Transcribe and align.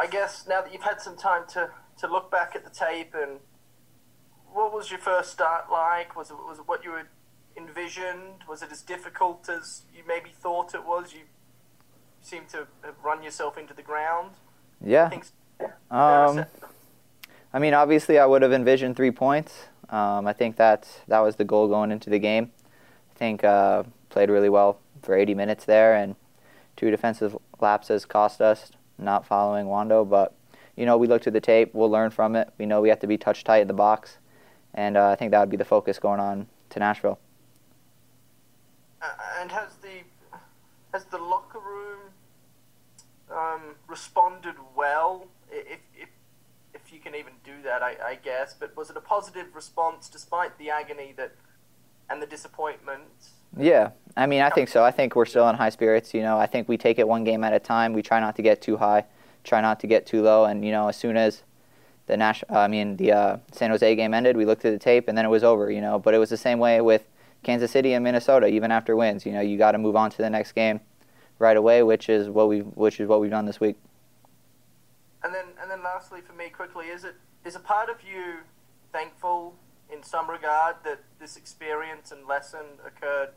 I 0.00 0.06
guess 0.06 0.46
now 0.48 0.62
that 0.62 0.72
you've 0.72 0.82
had 0.82 1.02
some 1.02 1.14
time 1.14 1.42
to, 1.48 1.70
to 1.98 2.06
look 2.06 2.30
back 2.30 2.56
at 2.56 2.64
the 2.64 2.70
tape 2.70 3.14
and 3.14 3.38
what 4.50 4.72
was 4.72 4.90
your 4.90 4.98
first 4.98 5.30
start 5.30 5.66
like? 5.70 6.16
Was 6.16 6.30
it 6.30 6.36
was 6.36 6.58
it 6.58 6.66
what 6.66 6.82
you 6.82 6.92
had 6.92 7.06
envisioned? 7.54 8.44
Was 8.48 8.62
it 8.62 8.72
as 8.72 8.80
difficult 8.80 9.48
as 9.50 9.82
you 9.94 10.02
maybe 10.08 10.30
thought 10.30 10.74
it 10.74 10.86
was? 10.86 11.12
You 11.12 11.20
seem 12.22 12.46
to 12.52 12.66
have 12.82 12.94
run 13.04 13.22
yourself 13.22 13.58
into 13.58 13.74
the 13.74 13.82
ground. 13.82 14.30
Yeah. 14.82 15.10
Um, 15.90 16.46
I 17.52 17.58
mean, 17.58 17.74
obviously, 17.74 18.18
I 18.18 18.24
would 18.24 18.40
have 18.40 18.52
envisioned 18.52 18.96
three 18.96 19.10
points. 19.10 19.66
Um, 19.90 20.26
I 20.26 20.32
think 20.32 20.56
that 20.56 20.88
that 21.08 21.20
was 21.20 21.36
the 21.36 21.44
goal 21.44 21.68
going 21.68 21.92
into 21.92 22.08
the 22.08 22.18
game. 22.18 22.50
I 23.14 23.18
think 23.18 23.44
uh, 23.44 23.82
played 24.08 24.30
really 24.30 24.48
well 24.48 24.78
for 25.02 25.14
80 25.14 25.34
minutes 25.34 25.66
there, 25.66 25.94
and 25.94 26.16
two 26.76 26.90
defensive 26.90 27.36
lapses 27.60 28.06
cost 28.06 28.40
us 28.40 28.72
not 29.00 29.26
following 29.26 29.66
Wondo. 29.66 30.04
But 30.04 30.34
you 30.76 30.86
know, 30.86 30.96
we 30.96 31.06
looked 31.06 31.26
at 31.26 31.32
the 31.32 31.40
tape. 31.40 31.74
We'll 31.74 31.90
learn 31.90 32.10
from 32.10 32.36
it. 32.36 32.52
We 32.58 32.66
know 32.66 32.80
we 32.80 32.88
have 32.88 33.00
to 33.00 33.06
be 33.06 33.18
touch 33.18 33.44
tight 33.44 33.62
in 33.62 33.68
the 33.68 33.74
box, 33.74 34.18
and 34.74 34.96
uh, 34.96 35.08
I 35.08 35.16
think 35.16 35.30
that 35.32 35.40
would 35.40 35.50
be 35.50 35.56
the 35.56 35.64
focus 35.64 35.98
going 35.98 36.20
on 36.20 36.46
to 36.70 36.78
Nashville. 36.78 37.18
Uh, 39.02 39.08
and 39.40 39.50
has 39.50 39.76
the 39.76 40.02
has 40.92 41.04
the 41.06 41.18
locker 41.18 41.58
room 41.58 42.00
um, 43.30 43.76
responded 43.88 44.56
well? 44.76 45.28
If, 45.50 45.80
if 45.96 46.08
if 46.74 46.92
you 46.92 47.00
can 47.00 47.14
even 47.14 47.32
do 47.44 47.62
that, 47.64 47.82
I, 47.82 47.96
I 48.04 48.14
guess. 48.16 48.54
But 48.58 48.76
was 48.76 48.90
it 48.90 48.96
a 48.96 49.00
positive 49.00 49.54
response 49.54 50.08
despite 50.08 50.58
the 50.58 50.70
agony 50.70 51.14
that 51.16 51.32
and 52.10 52.20
the 52.20 52.26
disappointment? 52.26 53.02
Yeah, 53.56 53.90
I 54.16 54.26
mean, 54.26 54.42
I 54.42 54.50
think 54.50 54.68
so. 54.68 54.84
I 54.84 54.90
think 54.90 55.16
we're 55.16 55.24
still 55.24 55.48
in 55.48 55.56
high 55.56 55.70
spirits. 55.70 56.12
You 56.12 56.22
know, 56.22 56.38
I 56.38 56.46
think 56.46 56.68
we 56.68 56.76
take 56.76 56.98
it 56.98 57.08
one 57.08 57.24
game 57.24 57.42
at 57.44 57.52
a 57.52 57.58
time. 57.58 57.92
We 57.92 58.02
try 58.02 58.20
not 58.20 58.36
to 58.36 58.42
get 58.42 58.60
too 58.60 58.76
high, 58.76 59.04
try 59.44 59.60
not 59.60 59.80
to 59.80 59.86
get 59.86 60.06
too 60.06 60.22
low, 60.22 60.44
and 60.44 60.64
you 60.64 60.72
know, 60.72 60.88
as 60.88 60.96
soon 60.96 61.16
as 61.16 61.42
the 62.06 62.16
Nash, 62.16 62.42
I 62.48 62.68
mean, 62.68 62.96
the 62.96 63.12
uh, 63.12 63.36
San 63.52 63.70
Jose 63.70 63.94
game 63.94 64.14
ended, 64.14 64.36
we 64.36 64.44
looked 64.44 64.64
at 64.64 64.72
the 64.72 64.78
tape, 64.78 65.08
and 65.08 65.16
then 65.16 65.24
it 65.24 65.28
was 65.28 65.44
over. 65.44 65.70
You 65.70 65.80
know, 65.80 65.98
but 65.98 66.14
it 66.14 66.18
was 66.18 66.30
the 66.30 66.36
same 66.36 66.58
way 66.58 66.80
with 66.80 67.04
Kansas 67.42 67.70
City 67.70 67.92
and 67.92 68.04
Minnesota. 68.04 68.46
Even 68.48 68.70
after 68.70 68.96
wins, 68.96 69.24
you 69.24 69.32
know, 69.32 69.40
you 69.40 69.56
got 69.56 69.72
to 69.72 69.78
move 69.78 69.96
on 69.96 70.10
to 70.10 70.18
the 70.18 70.30
next 70.30 70.52
game 70.52 70.80
right 71.38 71.56
away, 71.56 71.82
which 71.82 72.08
is 72.08 72.28
what 72.28 72.48
we 72.48 72.60
which 72.60 73.00
is 73.00 73.08
what 73.08 73.20
we've 73.20 73.30
done 73.30 73.46
this 73.46 73.60
week. 73.60 73.76
And 75.22 75.34
then, 75.34 75.46
and 75.60 75.70
then, 75.70 75.82
lastly, 75.82 76.20
for 76.20 76.32
me, 76.32 76.48
quickly, 76.48 76.86
is 76.86 77.04
it 77.04 77.14
is 77.44 77.56
a 77.56 77.60
part 77.60 77.88
of 77.88 77.96
you 78.02 78.38
thankful 78.92 79.54
in 79.92 80.02
some 80.02 80.30
regard 80.30 80.76
that 80.84 81.00
this 81.18 81.36
experience 81.36 82.12
and 82.12 82.26
lesson 82.26 82.78
occurred 82.86 83.30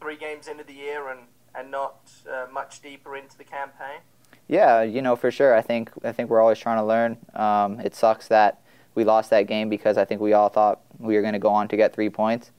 three 0.00 0.16
games 0.16 0.46
into 0.48 0.64
the 0.64 0.74
year 0.74 1.08
and 1.08 1.20
and 1.54 1.70
not 1.70 2.10
uh, 2.30 2.46
much 2.52 2.80
deeper 2.82 3.16
into 3.16 3.36
the 3.36 3.44
campaign? 3.44 4.00
Yeah, 4.46 4.82
you 4.82 5.02
know, 5.02 5.16
for 5.16 5.30
sure. 5.30 5.54
I 5.54 5.62
think 5.62 5.90
I 6.04 6.12
think 6.12 6.30
we're 6.30 6.40
always 6.40 6.58
trying 6.58 6.78
to 6.78 6.84
learn. 6.84 7.18
Um, 7.34 7.80
it 7.80 7.94
sucks 7.94 8.28
that 8.28 8.60
we 8.94 9.04
lost 9.04 9.30
that 9.30 9.46
game 9.46 9.68
because 9.68 9.98
I 9.98 10.04
think 10.04 10.20
we 10.20 10.32
all 10.32 10.48
thought 10.48 10.80
we 10.98 11.14
were 11.14 11.22
going 11.22 11.34
to 11.34 11.38
go 11.38 11.50
on 11.50 11.68
to 11.68 11.76
get 11.76 11.94
three 11.94 12.10
points. 12.10 12.50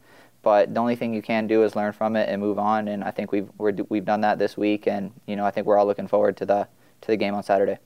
But 0.41 0.73
the 0.73 0.79
only 0.79 0.95
thing 0.95 1.13
you 1.13 1.21
can 1.21 1.47
do 1.47 1.63
is 1.63 1.75
learn 1.75 1.91
from 1.91 2.15
it 2.15 2.29
and 2.29 2.41
move 2.41 2.57
on. 2.57 2.87
And 2.87 3.03
I 3.03 3.11
think 3.11 3.31
we've 3.31 3.49
we 3.57 3.97
have 3.97 4.05
done 4.05 4.21
that 4.21 4.39
this 4.39 4.55
week. 4.55 4.87
And 4.87 5.11
you 5.25 5.35
know, 5.35 5.45
I 5.45 5.51
think 5.51 5.65
we're 5.65 5.77
all 5.77 5.85
looking 5.85 6.07
forward 6.07 6.37
to 6.37 6.45
the 6.45 6.67
to 7.01 7.07
the 7.07 7.17
game 7.17 7.33
on 7.33 7.43
Saturday. 7.43 7.77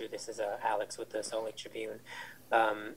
Andrew, 0.00 0.16
this 0.16 0.28
is 0.28 0.40
uh, 0.40 0.56
Alex 0.64 0.96
with 0.96 1.10
the 1.10 1.22
Salt 1.22 1.44
Lake 1.44 1.56
Tribune. 1.56 2.00
Um, 2.50 2.94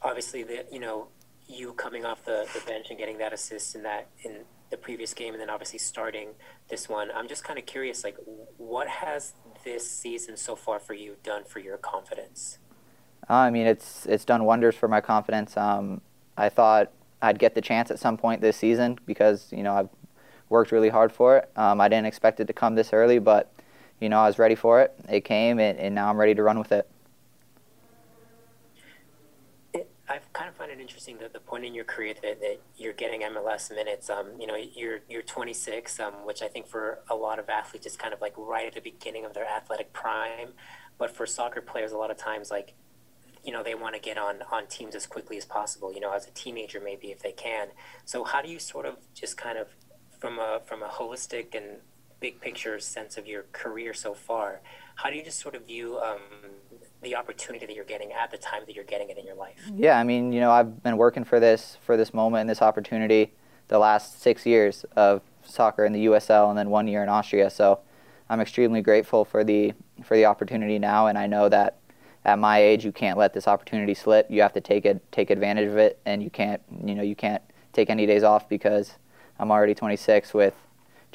obviously, 0.00 0.44
the 0.44 0.64
you 0.70 0.78
know 0.78 1.08
you 1.48 1.72
coming 1.72 2.04
off 2.04 2.24
the, 2.24 2.46
the 2.54 2.60
bench 2.60 2.86
and 2.88 2.96
getting 2.98 3.18
that 3.18 3.32
assist 3.32 3.74
in 3.74 3.82
that 3.82 4.06
in 4.22 4.42
the 4.70 4.76
previous 4.76 5.12
game, 5.12 5.32
and 5.34 5.40
then 5.40 5.50
obviously 5.50 5.80
starting 5.80 6.28
this 6.68 6.88
one. 6.88 7.10
I'm 7.12 7.26
just 7.26 7.42
kind 7.42 7.58
of 7.58 7.66
curious, 7.66 8.04
like, 8.04 8.16
what 8.58 8.86
has 8.86 9.32
this 9.64 9.90
season 9.90 10.36
so 10.36 10.54
far 10.54 10.78
for 10.78 10.94
you 10.94 11.16
done 11.24 11.42
for 11.42 11.58
your 11.58 11.78
confidence? 11.78 12.58
Uh, 13.28 13.34
I 13.34 13.50
mean, 13.50 13.66
it's 13.66 14.06
it's 14.06 14.24
done 14.24 14.44
wonders 14.44 14.76
for 14.76 14.86
my 14.86 15.00
confidence. 15.00 15.56
Um, 15.56 16.00
I 16.36 16.48
thought 16.48 16.92
I'd 17.20 17.40
get 17.40 17.56
the 17.56 17.60
chance 17.60 17.90
at 17.90 17.98
some 17.98 18.16
point 18.16 18.40
this 18.40 18.56
season 18.56 19.00
because 19.04 19.48
you 19.50 19.64
know 19.64 19.74
I've 19.74 19.88
worked 20.48 20.70
really 20.70 20.90
hard 20.90 21.10
for 21.10 21.38
it. 21.38 21.50
Um, 21.56 21.80
I 21.80 21.88
didn't 21.88 22.06
expect 22.06 22.38
it 22.38 22.46
to 22.46 22.52
come 22.52 22.76
this 22.76 22.92
early, 22.92 23.18
but 23.18 23.50
you 24.00 24.08
know 24.08 24.20
I 24.20 24.26
was 24.26 24.38
ready 24.38 24.54
for 24.54 24.80
it. 24.82 24.94
It 25.08 25.24
came, 25.24 25.58
and, 25.58 25.78
and 25.78 25.94
now 25.94 26.08
I'm 26.08 26.16
ready 26.16 26.34
to 26.34 26.42
run 26.42 26.58
with 26.58 26.72
it. 26.72 26.88
I 30.08 30.20
kind 30.32 30.48
of 30.48 30.54
find 30.54 30.70
it 30.70 30.78
interesting 30.78 31.18
that 31.18 31.32
the 31.32 31.40
point 31.40 31.64
in 31.64 31.74
your 31.74 31.84
career 31.84 32.14
that, 32.22 32.40
that 32.40 32.60
you're 32.76 32.92
getting 32.92 33.22
MLS 33.22 33.70
minutes. 33.74 34.08
Um, 34.08 34.28
you 34.38 34.46
know, 34.46 34.54
you're 34.54 35.00
you're 35.08 35.22
26, 35.22 35.98
um, 35.98 36.12
which 36.24 36.42
I 36.42 36.48
think 36.48 36.68
for 36.68 37.00
a 37.10 37.16
lot 37.16 37.38
of 37.38 37.48
athletes 37.48 37.86
is 37.86 37.96
kind 37.96 38.14
of 38.14 38.20
like 38.20 38.34
right 38.36 38.66
at 38.66 38.74
the 38.74 38.80
beginning 38.80 39.24
of 39.24 39.34
their 39.34 39.46
athletic 39.46 39.92
prime. 39.92 40.50
But 40.98 41.10
for 41.10 41.26
soccer 41.26 41.60
players, 41.60 41.92
a 41.92 41.96
lot 41.96 42.10
of 42.10 42.16
times, 42.16 42.50
like 42.50 42.74
you 43.44 43.52
know, 43.52 43.62
they 43.62 43.74
want 43.74 43.94
to 43.94 44.00
get 44.00 44.16
on 44.16 44.42
on 44.52 44.66
teams 44.68 44.94
as 44.94 45.06
quickly 45.06 45.36
as 45.36 45.44
possible. 45.44 45.92
You 45.92 46.00
know, 46.00 46.12
as 46.12 46.26
a 46.26 46.30
teenager, 46.30 46.80
maybe 46.80 47.08
if 47.08 47.20
they 47.22 47.32
can. 47.32 47.68
So, 48.04 48.22
how 48.22 48.42
do 48.42 48.48
you 48.48 48.60
sort 48.60 48.86
of 48.86 48.96
just 49.12 49.36
kind 49.36 49.58
of 49.58 49.68
from 50.20 50.38
a 50.38 50.60
from 50.66 50.82
a 50.82 50.88
holistic 50.88 51.56
and 51.56 51.78
big 52.20 52.40
picture 52.40 52.78
sense 52.78 53.16
of 53.16 53.26
your 53.26 53.44
career 53.52 53.92
so 53.94 54.14
far, 54.14 54.60
how 54.96 55.10
do 55.10 55.16
you 55.16 55.24
just 55.24 55.38
sort 55.38 55.54
of 55.54 55.66
view 55.66 55.98
um, 55.98 56.20
the 57.02 57.14
opportunity 57.14 57.66
that 57.66 57.74
you're 57.74 57.84
getting 57.84 58.12
at 58.12 58.30
the 58.30 58.38
time 58.38 58.62
that 58.66 58.74
you're 58.74 58.84
getting 58.84 59.10
it 59.10 59.18
in 59.18 59.26
your 59.26 59.34
life? 59.34 59.70
Yeah, 59.74 59.98
I 59.98 60.04
mean, 60.04 60.32
you 60.32 60.40
know, 60.40 60.50
I've 60.50 60.82
been 60.82 60.96
working 60.96 61.24
for 61.24 61.38
this 61.38 61.78
for 61.84 61.96
this 61.96 62.14
moment 62.14 62.42
and 62.42 62.50
this 62.50 62.62
opportunity 62.62 63.32
the 63.68 63.78
last 63.78 64.22
six 64.22 64.46
years 64.46 64.84
of 64.94 65.22
soccer 65.42 65.84
in 65.84 65.92
the 65.92 66.06
USL 66.06 66.48
and 66.48 66.58
then 66.58 66.70
one 66.70 66.88
year 66.88 67.02
in 67.02 67.08
Austria. 67.08 67.50
So 67.50 67.80
I'm 68.28 68.40
extremely 68.40 68.82
grateful 68.82 69.24
for 69.24 69.44
the 69.44 69.72
for 70.04 70.16
the 70.16 70.24
opportunity 70.24 70.78
now, 70.78 71.06
and 71.06 71.16
I 71.16 71.26
know 71.26 71.48
that 71.48 71.78
at 72.24 72.38
my 72.38 72.58
age 72.58 72.84
you 72.84 72.92
can't 72.92 73.16
let 73.16 73.32
this 73.34 73.46
opportunity 73.46 73.94
slip. 73.94 74.30
You 74.30 74.42
have 74.42 74.52
to 74.54 74.60
take 74.60 74.84
it 74.84 75.00
take 75.12 75.30
advantage 75.30 75.68
of 75.68 75.76
it, 75.76 76.00
and 76.06 76.22
you 76.22 76.30
can't 76.30 76.62
you 76.84 76.94
know 76.94 77.02
you 77.02 77.14
can't 77.14 77.42
take 77.72 77.90
any 77.90 78.06
days 78.06 78.22
off 78.22 78.48
because 78.48 78.94
I'm 79.38 79.50
already 79.50 79.74
26 79.74 80.32
with 80.34 80.54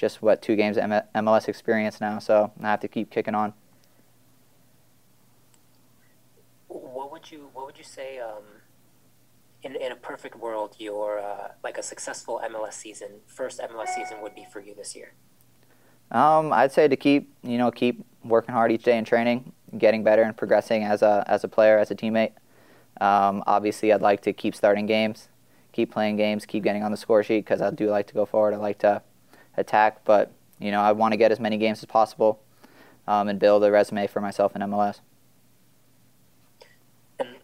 just 0.01 0.19
what 0.23 0.41
two 0.41 0.55
games 0.55 0.77
MLS 0.77 1.47
experience 1.47 2.01
now. 2.01 2.17
So 2.17 2.51
I 2.61 2.67
have 2.67 2.79
to 2.79 2.87
keep 2.87 3.11
kicking 3.11 3.35
on. 3.35 3.53
What 6.67 7.11
would 7.11 7.31
you 7.31 7.49
what 7.53 7.67
would 7.67 7.77
you 7.77 7.83
say 7.83 8.19
um, 8.19 8.43
in 9.61 9.75
in 9.75 9.91
a 9.91 9.95
perfect 9.95 10.35
world 10.35 10.75
your 10.79 11.19
uh, 11.19 11.49
like 11.63 11.77
a 11.77 11.83
successful 11.83 12.41
MLS 12.51 12.73
season 12.73 13.09
first 13.27 13.59
MLS 13.59 13.89
season 13.89 14.21
would 14.23 14.33
be 14.33 14.45
for 14.51 14.59
you 14.59 14.73
this 14.73 14.95
year? 14.95 15.13
Um, 16.09 16.51
I'd 16.51 16.71
say 16.71 16.87
to 16.87 16.95
keep 16.95 17.31
you 17.43 17.59
know 17.59 17.69
keep 17.69 18.03
working 18.23 18.55
hard 18.55 18.71
each 18.71 18.83
day 18.83 18.97
in 18.97 19.05
training, 19.05 19.53
getting 19.77 20.03
better 20.03 20.23
and 20.23 20.35
progressing 20.35 20.83
as 20.83 21.03
a 21.03 21.23
as 21.27 21.43
a 21.43 21.47
player 21.47 21.77
as 21.77 21.91
a 21.91 21.95
teammate. 21.95 22.31
Um, 22.99 23.43
obviously, 23.45 23.93
I'd 23.93 24.01
like 24.01 24.21
to 24.21 24.33
keep 24.33 24.55
starting 24.55 24.87
games, 24.87 25.29
keep 25.73 25.91
playing 25.91 26.17
games, 26.17 26.47
keep 26.47 26.63
getting 26.63 26.81
on 26.81 26.89
the 26.89 26.97
score 26.97 27.21
sheet 27.21 27.45
because 27.45 27.61
I 27.61 27.69
do 27.69 27.91
like 27.91 28.07
to 28.07 28.15
go 28.15 28.25
forward. 28.25 28.55
I 28.55 28.57
like 28.57 28.79
to 28.79 29.03
attack, 29.57 30.03
but 30.05 30.31
you 30.59 30.71
know 30.71 30.81
I 30.81 30.91
want 30.91 31.13
to 31.13 31.17
get 31.17 31.31
as 31.31 31.39
many 31.39 31.57
games 31.57 31.79
as 31.79 31.85
possible 31.85 32.39
um, 33.07 33.27
and 33.27 33.39
build 33.39 33.63
a 33.63 33.71
resume 33.71 34.07
for 34.07 34.21
myself 34.21 34.55
in 34.55 34.61
MLS 34.61 34.99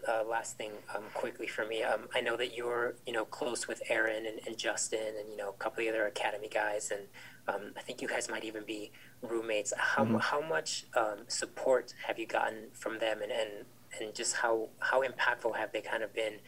uh, 0.08 0.24
last 0.24 0.56
thing 0.56 0.70
um, 0.94 1.04
quickly 1.14 1.46
for 1.46 1.66
me. 1.66 1.82
Um, 1.82 2.08
I 2.14 2.20
know 2.20 2.36
that 2.36 2.56
you're, 2.56 2.94
you 3.06 3.12
know, 3.12 3.24
close 3.24 3.68
with 3.68 3.82
Aaron 3.88 4.26
and, 4.26 4.40
and, 4.46 4.56
Justin 4.56 5.14
and, 5.18 5.30
you 5.30 5.36
know, 5.36 5.50
a 5.50 5.52
couple 5.52 5.80
of 5.80 5.86
the 5.86 5.90
other 5.90 6.06
academy 6.06 6.48
guys. 6.48 6.90
And 6.90 7.02
um, 7.46 7.72
I 7.76 7.82
think 7.82 8.00
you 8.00 8.08
guys 8.08 8.30
might 8.30 8.44
even 8.44 8.64
be 8.64 8.90
roommates. 9.22 9.72
How, 9.76 10.04
mm-hmm. 10.04 10.16
how 10.16 10.40
much 10.40 10.86
um, 10.96 11.18
support 11.28 11.94
have 12.06 12.18
you 12.18 12.26
gotten 12.26 12.68
from 12.72 12.98
them 12.98 13.20
and, 13.22 13.30
and, 13.30 13.50
and 14.00 14.14
just 14.14 14.36
how, 14.36 14.68
how 14.78 15.02
impactful 15.02 15.56
have 15.56 15.72
they 15.72 15.80
kind 15.80 16.02
of 16.02 16.14
been 16.14 16.38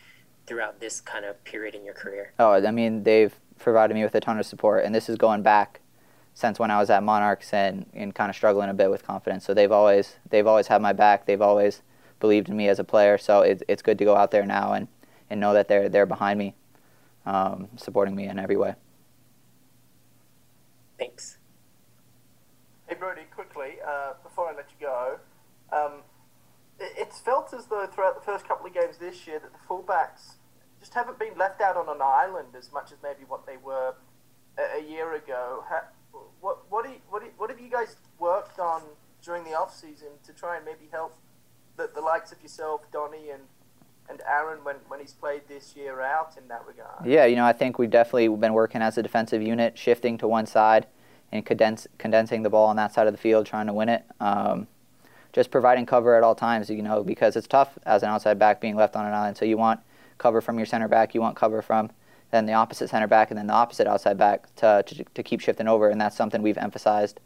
throughout 0.47 0.81
this 0.81 1.01
kind 1.01 1.25
of 1.25 1.43
period 1.45 1.75
in 1.75 1.85
your 1.85 1.95
career? 1.95 2.33
Oh, 2.39 2.53
I 2.53 2.71
mean, 2.71 3.03
they've 3.03 3.35
provided 3.61 3.95
me 3.95 4.03
with 4.03 4.15
a 4.15 4.21
ton 4.21 4.39
of 4.39 4.47
support. 4.47 4.85
And 4.85 4.95
this 4.95 5.09
is 5.09 5.17
going 5.17 5.43
back 5.43 5.81
since 6.35 6.59
when 6.59 6.71
I 6.71 6.79
was 6.79 6.91
at 6.91 7.03
Monarchs 7.03 7.53
and, 7.53 7.87
and 7.93 8.15
kind 8.15 8.31
of 8.31 8.37
struggling 8.37 8.71
a 8.71 8.75
bit 8.75 8.91
with 8.91 9.05
confidence. 9.05 9.45
So 9.45 9.55
they've 9.55 9.71
always, 9.71 10.17
they've 10.29 10.47
always 10.47 10.67
had 10.67 10.81
my 10.81 10.93
back. 10.93 11.27
They've 11.27 11.41
always 11.41 11.83
believed 12.19 12.49
in 12.49 12.57
me 12.57 12.69
as 12.69 12.79
a 12.79 12.85
player. 12.85 13.19
So 13.19 13.43
it, 13.43 13.63
it's 13.69 13.83
good 13.83 13.99
to 13.99 14.05
go 14.05 14.17
out 14.17 14.31
there 14.31 14.47
now 14.47 14.73
and, 14.73 14.89
and 15.29 15.41
know 15.41 15.55
that 15.55 15.69
they're 15.69 15.89
they're 15.89 16.07
behind 16.07 16.39
me, 16.39 16.55
um, 17.25 17.69
supporting 17.77 18.17
me 18.17 18.27
in 18.27 18.39
every 18.39 18.57
way. 18.57 18.75
Thanks. 20.99 21.39
Hey 22.87 22.97
Brody, 22.97 23.23
quickly 23.33 23.77
uh, 23.87 24.15
before 24.23 24.49
I 24.49 24.57
let 24.57 24.67
you 24.71 24.87
go, 24.87 25.19
um, 25.73 26.03
it, 26.79 26.93
it's 26.97 27.21
felt 27.21 27.55
as 27.55 27.67
though 27.67 27.87
throughout 27.87 28.17
the 28.17 28.25
first 28.25 28.47
couple 28.47 28.67
of 28.67 28.75
games 28.75 28.99
this 28.99 29.27
year 29.27 29.39
that 29.39 29.53
the 29.53 29.59
fullbacks 29.69 30.35
just 30.81 30.95
haven't 30.95 31.19
been 31.19 31.37
left 31.39 31.61
out 31.61 31.77
on 31.77 31.89
an 31.89 32.03
island 32.03 32.49
as 32.59 32.73
much 32.73 32.91
as 32.91 32.99
maybe 33.03 33.25
what 33.29 33.47
they 33.47 33.57
were 33.57 33.95
a, 34.59 34.79
a 34.79 34.83
year 34.83 35.15
ago. 35.15 35.65
Ha, 35.69 35.85
what 36.41 36.59
what, 36.71 36.85
do 36.85 36.91
you, 36.91 36.99
what, 37.09 37.21
do 37.21 37.27
you, 37.27 37.33
what 37.37 37.51
have 37.51 37.61
you 37.61 37.71
guys 37.71 37.97
worked 38.19 38.59
on 38.59 38.83
during 39.23 39.45
the 39.45 39.55
off 39.55 39.75
season 39.75 40.09
to 40.27 40.33
try 40.33 40.57
and 40.57 40.65
maybe 40.65 40.89
help 40.91 41.15
the, 41.77 41.91
the 41.95 42.01
likes 42.01 42.33
of 42.33 42.43
yourself, 42.43 42.91
Donny, 42.93 43.31
and 43.31 43.43
and 44.09 44.21
Aaron 44.29 44.65
when, 44.65 44.77
when 44.89 44.99
he's 44.99 45.13
played 45.13 45.43
this 45.47 45.77
year 45.77 46.01
out 46.01 46.37
in 46.37 46.49
that 46.49 46.65
regard? 46.67 47.07
Yeah, 47.07 47.27
you 47.27 47.37
know, 47.37 47.45
I 47.45 47.53
think 47.53 47.79
we've 47.79 47.91
definitely 47.91 48.29
been 48.29 48.55
working 48.55 48.83
as 48.83 48.99
a 48.99 49.03
defensive 49.03 49.41
unit, 49.41 49.79
shifting 49.79 50.19
to 50.19 50.27
one 50.27 50.47
side 50.47 50.87
and 51.31 51.47
condense, 51.47 51.87
condensing 51.97 52.43
the 52.43 52.51
ball 52.51 52.67
on 52.67 52.75
that 52.77 52.93
side 52.93 53.07
of 53.07 53.13
the 53.13 53.19
field, 53.19 53.47
trying 53.47 53.69
to 53.69 53.73
win 53.73 53.89
it. 53.89 54.05
Um, 54.19 54.67
just 55.33 55.53
providing 55.53 55.87
cover 55.87 56.17
at 56.17 56.25
all 56.25 56.35
times, 56.35 56.69
you 56.69 56.83
know, 56.83 57.05
because 57.05 57.37
it's 57.37 57.47
tough 57.47 57.79
as 57.87 58.03
an 58.03 58.09
outside 58.09 58.37
back 58.37 58.61
being 58.61 58.75
left 58.75 58.97
on 58.97 59.07
an 59.07 59.15
island. 59.15 59.37
So 59.37 59.45
you 59.45 59.57
want 59.57 59.79
cover 60.21 60.41
from 60.41 60.57
your 60.57 60.67
center 60.67 60.87
back, 60.87 61.15
you 61.15 61.21
want 61.21 61.35
cover 61.35 61.63
from 61.63 61.91
then 62.31 62.47
the 62.47 62.53
opposite 62.53 62.89
center 62.89 63.09
back, 63.09 63.31
and 63.31 63.39
then 63.39 63.47
the 63.47 63.53
opposite 63.53 63.87
outside 63.87 64.17
back 64.17 64.55
to, 64.57 64.85
to, 64.87 65.05
to 65.05 65.23
keep 65.23 65.41
shifting 65.41 65.67
over. 65.67 65.89
And 65.89 66.01
that's 66.01 66.17
something 66.17 66.43
we've 66.43 66.59
emphasized 66.59 67.21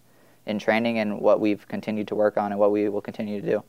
in 0.47 0.59
training 0.59 0.99
and 0.99 1.21
what 1.21 1.41
we've 1.41 1.67
continued 1.69 2.09
to 2.09 2.15
work 2.15 2.37
on 2.37 2.53
and 2.53 2.59
what 2.59 2.71
we 2.71 2.89
will 2.89 3.01
continue 3.01 3.41
to 3.41 3.47
do. 3.47 3.65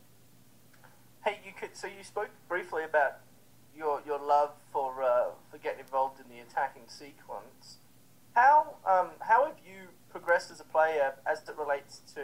Hey, 1.24 1.38
you 1.44 1.52
could. 1.58 1.76
So 1.76 1.86
you 1.86 2.02
spoke 2.02 2.30
briefly 2.48 2.84
about 2.84 3.18
your 3.76 4.00
your 4.06 4.18
love 4.18 4.50
for 4.72 5.02
uh, 5.02 5.26
for 5.50 5.58
getting 5.58 5.80
involved 5.80 6.20
in 6.20 6.26
the 6.34 6.40
attacking 6.40 6.84
sequence. 6.86 7.78
How 8.34 8.76
um, 8.86 9.08
how 9.20 9.44
have 9.46 9.56
you 9.66 9.88
progressed 10.10 10.50
as 10.50 10.60
a 10.60 10.64
player 10.64 11.14
as 11.26 11.46
it 11.48 11.56
relates 11.58 12.00
to, 12.14 12.22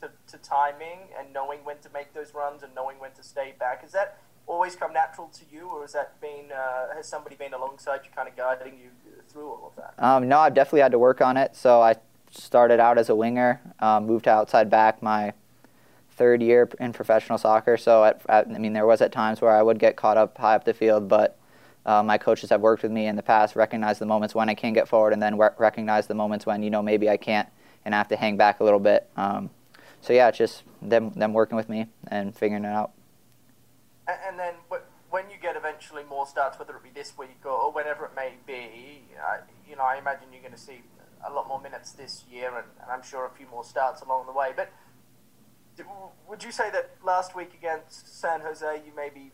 to 0.00 0.10
to 0.30 0.38
timing 0.38 0.98
and 1.18 1.32
knowing 1.32 1.60
when 1.64 1.78
to 1.78 1.88
make 1.92 2.12
those 2.12 2.34
runs 2.34 2.62
and 2.62 2.74
knowing 2.74 2.98
when 2.98 3.12
to 3.12 3.22
stay 3.22 3.54
back? 3.58 3.82
Is 3.84 3.92
that 3.92 4.18
always 4.46 4.76
come 4.76 4.92
natural 4.92 5.28
to 5.28 5.44
you, 5.50 5.68
or 5.68 5.82
has 5.82 5.92
that 5.92 6.20
been 6.20 6.52
uh, 6.52 6.94
has 6.94 7.06
somebody 7.06 7.36
been 7.36 7.54
alongside 7.54 8.00
you, 8.04 8.10
kind 8.14 8.28
of 8.28 8.36
guiding 8.36 8.78
you 8.78 8.90
through 9.28 9.48
all 9.48 9.72
of 9.74 9.76
that? 9.76 10.02
Um, 10.04 10.28
no, 10.28 10.38
I've 10.38 10.54
definitely 10.54 10.80
had 10.80 10.92
to 10.92 10.98
work 10.98 11.20
on 11.20 11.36
it. 11.36 11.56
So 11.56 11.80
I 11.80 11.96
started 12.30 12.80
out 12.80 12.98
as 12.98 13.08
a 13.08 13.14
winger, 13.14 13.60
um, 13.80 14.06
moved 14.06 14.24
to 14.24 14.30
outside 14.30 14.70
back 14.70 15.02
my 15.02 15.32
third 16.16 16.42
year 16.42 16.68
in 16.78 16.92
professional 16.92 17.38
soccer. 17.38 17.76
So 17.76 18.04
at, 18.04 18.20
at, 18.28 18.48
I 18.48 18.58
mean, 18.58 18.72
there 18.72 18.86
was 18.86 19.00
at 19.00 19.12
times 19.12 19.40
where 19.40 19.52
I 19.52 19.62
would 19.62 19.78
get 19.78 19.96
caught 19.96 20.16
up 20.16 20.36
high 20.38 20.54
up 20.54 20.64
the 20.64 20.74
field, 20.74 21.08
but 21.08 21.38
uh, 21.86 22.02
my 22.02 22.18
coaches 22.18 22.50
have 22.50 22.60
worked 22.60 22.82
with 22.82 22.92
me 22.92 23.06
in 23.06 23.16
the 23.16 23.22
past, 23.22 23.56
recognize 23.56 23.98
the 23.98 24.06
moments 24.06 24.34
when 24.34 24.48
I 24.48 24.54
can 24.54 24.72
get 24.72 24.88
forward, 24.88 25.12
and 25.12 25.22
then 25.22 25.36
re- 25.36 25.50
recognize 25.58 26.06
the 26.06 26.14
moments 26.14 26.46
when 26.46 26.62
you 26.62 26.70
know 26.70 26.82
maybe 26.82 27.10
I 27.10 27.16
can't 27.16 27.48
and 27.84 27.94
I 27.94 27.98
have 27.98 28.08
to 28.08 28.16
hang 28.16 28.36
back 28.36 28.60
a 28.60 28.64
little 28.64 28.80
bit. 28.80 29.08
Um, 29.16 29.50
so 30.00 30.12
yeah, 30.12 30.28
it's 30.28 30.38
just 30.38 30.62
them 30.80 31.10
them 31.12 31.32
working 31.32 31.56
with 31.56 31.68
me 31.68 31.86
and 32.08 32.34
figuring 32.34 32.64
it 32.64 32.68
out. 32.68 32.92
And, 34.06 34.16
and 34.28 34.38
then 34.38 34.54
when 35.10 35.24
you 35.30 35.36
get 35.40 35.56
eventually 35.84 36.08
more 36.08 36.26
starts, 36.26 36.58
whether 36.58 36.74
it 36.76 36.82
be 36.82 36.90
this 36.90 37.16
week 37.18 37.40
or, 37.44 37.50
or 37.50 37.72
whenever 37.72 38.06
it 38.06 38.12
may 38.16 38.34
be, 38.46 39.02
uh, 39.18 39.38
you 39.68 39.76
know, 39.76 39.82
I 39.82 39.98
imagine 39.98 40.28
you're 40.32 40.42
going 40.42 40.54
to 40.54 40.58
see 40.58 40.82
a 41.26 41.32
lot 41.32 41.48
more 41.48 41.60
minutes 41.60 41.92
this 41.92 42.24
year, 42.30 42.48
and, 42.48 42.66
and 42.82 42.90
I'm 42.90 43.02
sure 43.02 43.26
a 43.26 43.30
few 43.30 43.46
more 43.46 43.64
starts 43.64 44.02
along 44.02 44.26
the 44.26 44.32
way. 44.32 44.52
But 44.54 44.70
would 46.28 46.44
you 46.44 46.52
say 46.52 46.70
that 46.70 46.90
last 47.04 47.34
week 47.34 47.52
against 47.54 48.20
San 48.20 48.40
Jose, 48.40 48.82
you 48.86 48.92
maybe 48.96 49.32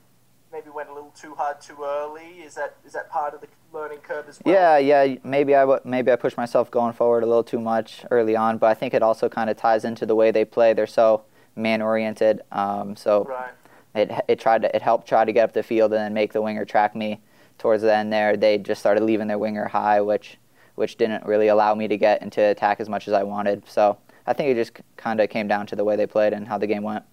maybe 0.52 0.68
went 0.68 0.88
a 0.88 0.92
little 0.92 1.12
too 1.16 1.34
hard 1.34 1.60
too 1.60 1.76
early? 1.84 2.40
Is 2.40 2.54
that 2.54 2.76
is 2.84 2.92
that 2.92 3.10
part 3.10 3.34
of 3.34 3.40
the 3.40 3.48
learning 3.72 3.98
curve 3.98 4.26
as 4.28 4.40
well? 4.44 4.54
Yeah, 4.54 4.78
yeah. 4.78 5.16
Maybe 5.22 5.54
I 5.54 5.78
maybe 5.84 6.10
I 6.10 6.16
pushed 6.16 6.36
myself 6.36 6.70
going 6.70 6.92
forward 6.92 7.22
a 7.22 7.26
little 7.26 7.44
too 7.44 7.60
much 7.60 8.04
early 8.10 8.36
on, 8.36 8.58
but 8.58 8.66
I 8.68 8.74
think 8.74 8.94
it 8.94 9.02
also 9.02 9.28
kind 9.28 9.50
of 9.50 9.56
ties 9.56 9.84
into 9.84 10.06
the 10.06 10.14
way 10.14 10.30
they 10.30 10.44
play. 10.44 10.72
They're 10.72 10.86
so 10.86 11.24
man 11.56 11.82
oriented. 11.82 12.40
Um, 12.52 12.96
so 12.96 13.24
right. 13.24 13.52
It 13.94 14.10
it 14.28 14.40
tried 14.40 14.62
to 14.62 14.74
it 14.74 14.82
helped 14.82 15.08
try 15.08 15.24
to 15.24 15.32
get 15.32 15.44
up 15.44 15.52
the 15.52 15.62
field 15.62 15.92
and 15.92 16.00
then 16.00 16.14
make 16.14 16.32
the 16.32 16.42
winger 16.42 16.64
track 16.64 16.94
me. 16.94 17.20
Towards 17.58 17.82
the 17.82 17.94
end 17.94 18.12
there, 18.12 18.36
they 18.36 18.56
just 18.56 18.80
started 18.80 19.02
leaving 19.02 19.26
their 19.26 19.38
winger 19.38 19.68
high, 19.68 20.00
which 20.00 20.38
which 20.76 20.96
didn't 20.96 21.26
really 21.26 21.48
allow 21.48 21.74
me 21.74 21.88
to 21.88 21.96
get 21.96 22.22
into 22.22 22.40
attack 22.42 22.80
as 22.80 22.88
much 22.88 23.06
as 23.06 23.14
I 23.14 23.22
wanted. 23.22 23.68
So 23.68 23.98
I 24.26 24.32
think 24.32 24.50
it 24.50 24.54
just 24.54 24.80
kind 24.96 25.20
of 25.20 25.28
came 25.28 25.48
down 25.48 25.66
to 25.66 25.76
the 25.76 25.84
way 25.84 25.96
they 25.96 26.06
played 26.06 26.32
and 26.32 26.48
how 26.48 26.58
the 26.58 26.66
game 26.66 26.82
went. 26.82 27.04